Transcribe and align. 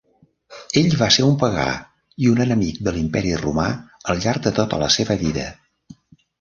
Ell 0.79 0.95
va 1.01 1.09
ser 1.15 1.25
un 1.31 1.35
pagà 1.43 1.65
i 2.25 2.31
un 2.33 2.41
enemic 2.47 2.81
de 2.89 2.95
l'Imperi 2.97 3.37
Romà 3.45 3.69
al 4.15 4.25
llarg 4.27 4.45
de 4.51 4.57
tota 4.63 4.85
la 4.89 4.93
seva 4.99 5.23
vida. 5.25 5.49